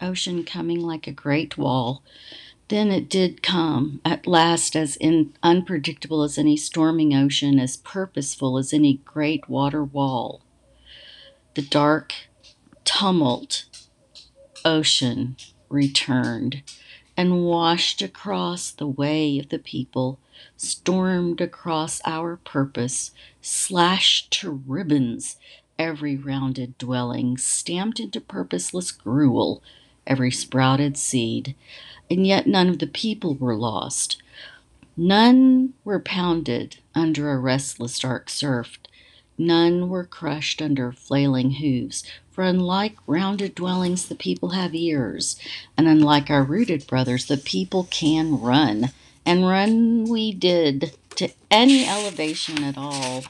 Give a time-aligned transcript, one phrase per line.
[0.00, 2.02] ocean coming like a great wall.
[2.68, 8.58] Then it did come, at last, as in, unpredictable as any storming ocean, as purposeful
[8.58, 10.42] as any great water wall.
[11.54, 12.14] The dark
[12.84, 13.64] tumult
[14.64, 15.36] ocean
[15.68, 16.62] returned
[17.16, 20.20] and washed across the way of the people,
[20.56, 23.10] stormed across our purpose,
[23.42, 25.36] slashed to ribbons
[25.78, 29.62] every rounded dwelling, stamped into purposeless gruel
[30.06, 31.54] every sprouted seed,
[32.10, 34.20] and yet none of the people were lost.
[34.96, 38.78] None were pounded under a restless dark surf.
[39.38, 45.36] None were crushed under flailing hooves, for unlike rounded dwellings, the people have ears,
[45.76, 48.90] and unlike our rooted brothers, the people can run.
[49.24, 53.24] And run we did to any elevation at all.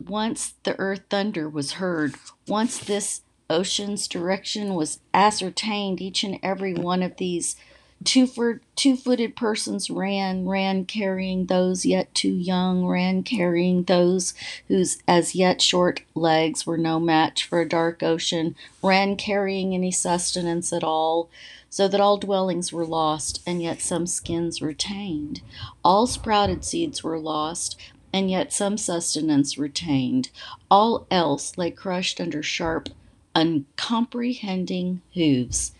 [0.00, 2.14] Once the earth thunder was heard,
[2.46, 7.56] once this ocean's direction was ascertained, each and every one of these
[8.04, 14.34] two footed persons ran, ran carrying those yet too young, ran carrying those
[14.68, 18.54] whose as yet short legs were no match for a dark ocean,
[18.84, 21.28] ran carrying any sustenance at all,
[21.68, 25.40] so that all dwellings were lost, and yet some skins retained.
[25.84, 27.76] All sprouted seeds were lost,
[28.12, 30.30] and yet some sustenance retained.
[30.70, 32.88] All else lay crushed under sharp,
[33.34, 35.72] uncomprehending hooves.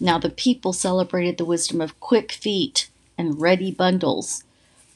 [0.00, 4.44] Now the people celebrated the wisdom of quick feet and ready bundles.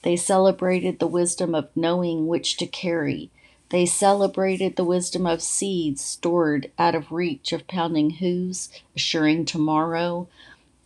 [0.02, 3.30] They celebrated the wisdom of knowing which to carry.
[3.70, 10.28] They celebrated the wisdom of seeds stored out of reach of pounding hooves, assuring tomorrow.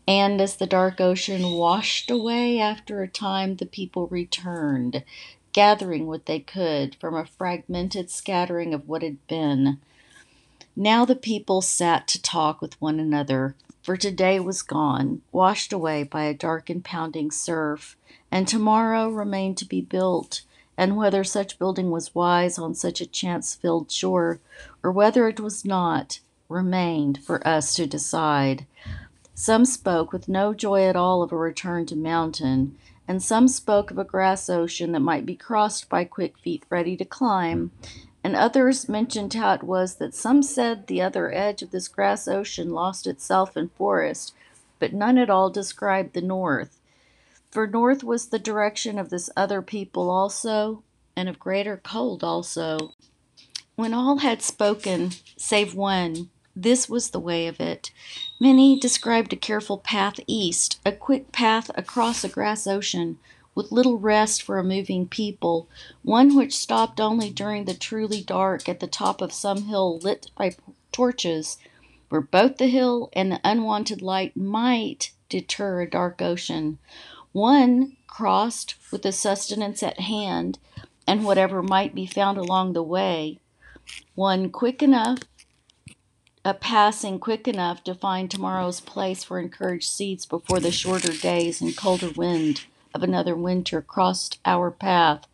[0.09, 5.05] And as the dark ocean washed away after a time, the people returned,
[5.53, 9.79] gathering what they could from a fragmented scattering of what had been.
[10.77, 16.03] Now the people sat to talk with one another for today was gone, washed away
[16.03, 17.97] by a dark and pounding surf,
[18.31, 20.43] and tomorrow remained to be built,
[20.77, 24.39] and whether such building was wise on such a chance filled shore,
[24.83, 28.67] or whether it was not, remained for us to decide.
[29.35, 32.77] Some spoke with no joy at all of a return to mountain,
[33.09, 36.97] and some spoke of a grass ocean that might be crossed by quick feet ready
[36.99, 37.71] to climb,
[38.23, 42.29] and others mentioned how it was that some said the other edge of this grass
[42.29, 44.35] ocean lost itself in forest,
[44.79, 46.79] but none at all described the north.
[47.51, 50.83] For north was the direction of this other people also,
[51.17, 52.95] and of greater cold also.
[53.75, 57.91] When all had spoken, save one, this was the way of it.
[58.39, 63.19] Many described a careful path east, a quick path across a grass ocean,
[63.55, 65.69] with little rest for a moving people,
[66.03, 70.31] one which stopped only during the truly dark at the top of some hill lit
[70.37, 70.55] by
[70.93, 71.59] torches,
[72.09, 76.79] where both the hill and the unwanted light might deter a dark ocean.
[77.33, 80.59] One crossed with the sustenance at hand
[81.07, 83.39] and whatever might be found along the way.
[84.15, 85.21] One quick enough,
[86.45, 91.61] a passing quick enough to find tomorrow's place for encouraged seeds before the shorter days
[91.61, 92.65] and colder wind
[92.95, 95.27] of another winter crossed our path.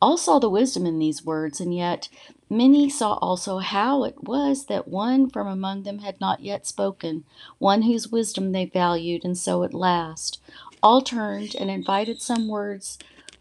[0.00, 2.08] All saw the wisdom in these words, and yet
[2.50, 7.24] many saw also how it was that one from among them had not yet spoken,
[7.58, 10.40] one whose wisdom they valued, and so at last
[10.84, 12.98] all turned and invited some words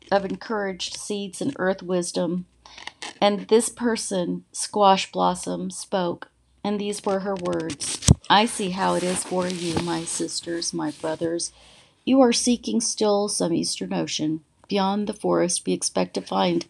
[0.09, 2.45] of encouraged seeds and earth wisdom.
[3.19, 6.31] And this person, Squash Blossom, spoke,
[6.63, 10.91] and these were her words I see how it is for you, my sisters, my
[10.91, 11.51] brothers.
[12.05, 14.41] You are seeking still some eastern ocean.
[14.67, 16.65] Beyond the forest, we expect to find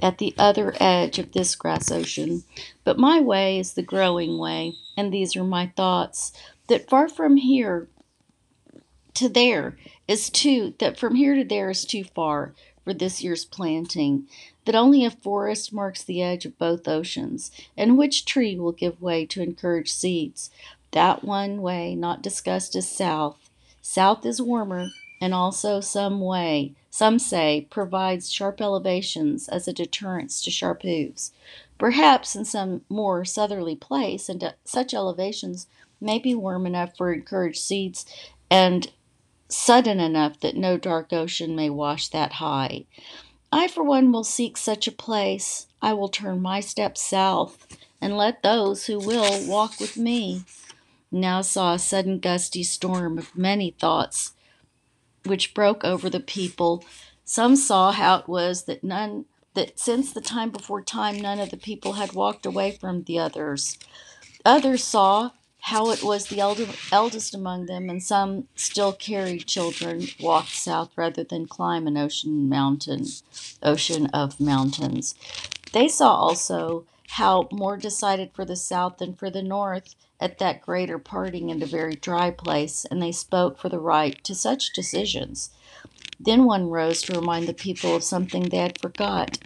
[0.00, 2.44] at the other edge of this grass ocean.
[2.84, 6.32] But my way is the growing way, and these are my thoughts
[6.68, 7.88] that far from here
[9.14, 9.76] to there
[10.08, 12.54] is too, that from here to there is too far
[12.84, 14.26] for this year's planting,
[14.64, 19.00] that only a forest marks the edge of both oceans, and which tree will give
[19.00, 20.50] way to encourage seeds.
[20.92, 23.41] That one way not discussed is south,
[23.82, 24.88] South is warmer
[25.20, 31.32] and also some way, some say, provides sharp elevations as a deterrence to sharp hooves.
[31.78, 35.66] Perhaps in some more southerly place, and uh, such elevations
[36.00, 38.06] may be warm enough for encouraged seeds
[38.50, 38.92] and
[39.48, 42.84] sudden enough that no dark ocean may wash that high.
[43.50, 45.66] I, for one, will seek such a place.
[45.80, 47.66] I will turn my steps south
[48.00, 50.44] and let those who will walk with me
[51.12, 54.32] now saw a sudden gusty storm of many thoughts
[55.24, 56.84] which broke over the people.
[57.24, 61.50] Some saw how it was that none that since the time before time none of
[61.50, 63.78] the people had walked away from the others.
[64.44, 65.30] Others saw
[65.60, 70.90] how it was the elder, eldest among them, and some still carried children, walked south
[70.96, 73.06] rather than climb an ocean mountain,
[73.62, 75.14] ocean of mountains.
[75.72, 80.62] They saw also how more decided for the south than for the north at that
[80.62, 84.72] greater parting in a very dry place, and they spoke for the right to such
[84.72, 85.50] decisions.
[86.20, 89.38] Then one rose to remind the people of something they had forgot.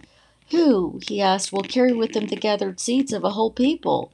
[0.51, 4.11] Who, he asked, will carry with them the gathered seeds of a whole people?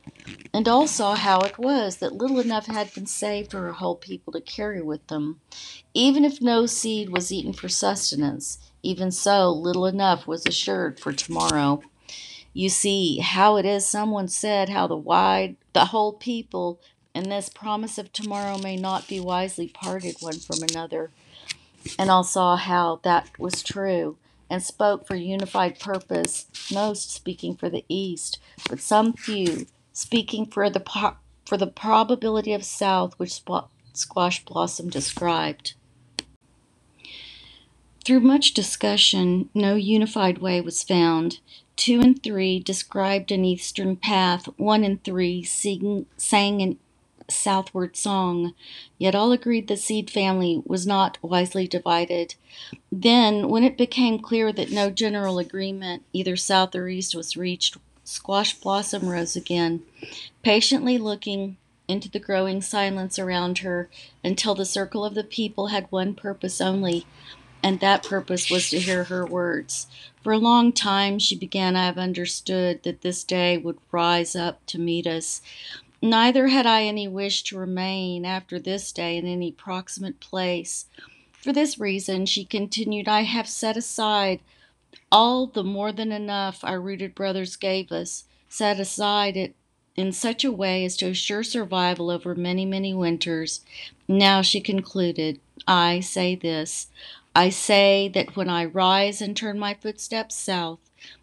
[0.53, 3.95] And all saw how it was that little enough had been saved for a whole
[3.95, 5.41] people to carry with them.
[5.93, 11.11] Even if no seed was eaten for sustenance, even so little enough was assured for
[11.11, 11.83] tomorrow.
[12.53, 16.79] You see how it is someone said how the wide the whole people
[17.15, 21.11] and this promise of tomorrow may not be wisely parted one from another
[21.97, 24.17] and all saw how that was true,
[24.49, 28.39] and spoke for unified purpose, most speaking for the East,
[28.69, 33.41] but some few speaking for the po- for the probability of South, which
[33.93, 35.73] Squash Blossom described.
[38.05, 41.39] Through much discussion, no unified way was found.
[41.75, 44.47] Two and three described an eastern path.
[44.57, 46.77] One and three sing, sang an
[47.29, 48.53] southward song,
[48.97, 52.35] yet all agreed the seed family was not wisely divided.
[52.91, 57.77] Then, when it became clear that no general agreement, either south or east, was reached,
[58.03, 59.83] Squash Blossom rose again,
[60.43, 63.89] patiently looking into the growing silence around her
[64.23, 67.05] until the circle of the people had one purpose only,
[67.63, 69.87] and that purpose was to hear her words.
[70.21, 74.65] For a long time, she began, I have understood that this day would rise up
[74.67, 75.41] to meet us.
[76.01, 80.85] Neither had I any wish to remain after this day in any proximate place.
[81.31, 84.41] For this reason, she continued, I have set aside
[85.11, 89.55] all the more than enough our rooted brothers gave us, set aside it
[89.95, 93.61] in such a way as to assure survival over many, many winters.
[94.07, 96.87] Now, she concluded, I say this
[97.35, 100.79] I say that when I rise and turn my footsteps south,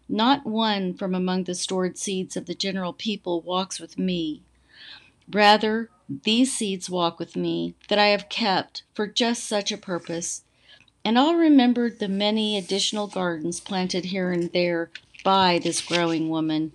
[0.09, 4.41] not one from among the stored seeds of the general people walks with me.
[5.31, 10.43] Rather, these seeds walk with me that I have kept for just such a purpose.
[11.05, 14.91] And all remembered the many additional gardens planted here and there
[15.23, 16.73] by this growing woman.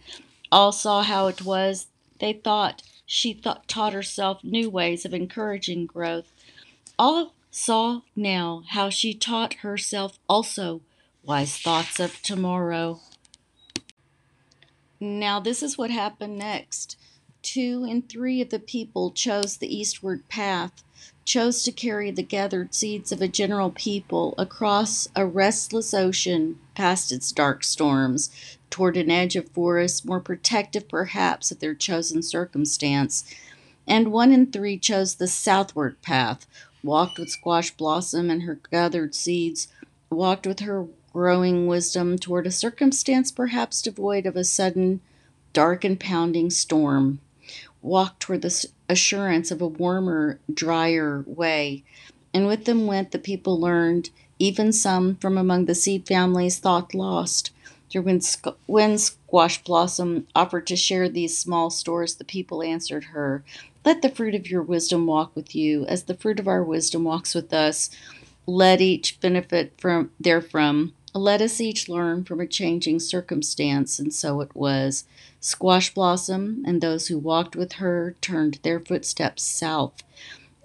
[0.51, 1.89] All saw how it was.
[2.19, 6.33] They thought she taught herself new ways of encouraging growth.
[6.99, 10.83] All saw now how she taught herself also
[11.23, 13.01] wise thoughts of tomorrow.
[15.01, 16.99] Now, this is what happened next
[17.41, 20.83] two and three of the people chose the eastward path,
[21.25, 27.11] chose to carry the gathered seeds of a general people across a restless ocean past
[27.11, 33.25] its dark storms toward an edge of forest more protective perhaps of their chosen circumstance.
[33.87, 36.47] And one and three chose the southward path,
[36.87, 39.69] walked with Squash Blossom and her gathered seeds,
[40.11, 45.01] walked with her growing wisdom toward a circumstance perhaps devoid of a sudden,
[45.53, 47.21] dark and pounding storm
[47.87, 51.85] walked toward the assurance of a warmer, drier way.
[52.35, 56.95] And with them went the people learned, even some from among the seed families thought
[56.95, 57.53] lost.
[57.95, 58.21] When,
[58.67, 63.45] when Squash Blossom offered to share these small stores, the people answered her,
[63.87, 67.05] Let the fruit of your wisdom walk with you, as the fruit of our wisdom
[67.05, 67.89] walks with us.
[68.45, 70.93] Let each benefit from therefrom.
[71.15, 75.05] Let us each learn from a changing circumstance, and so it was.
[75.39, 80.03] Squash Blossom and those who walked with her turned their footsteps south.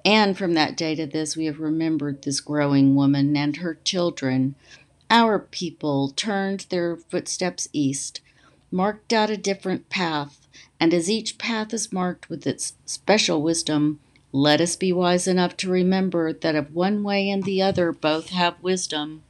[0.03, 4.55] And from that day to this, we have remembered this growing woman and her children.
[5.11, 8.21] Our people turned their footsteps east,
[8.71, 10.40] marked out a different path,
[10.79, 13.99] and as each path is marked with its special wisdom,
[14.31, 18.29] let us be wise enough to remember that of one way and the other both
[18.29, 19.23] have wisdom.